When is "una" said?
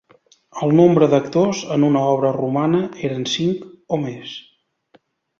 1.89-2.01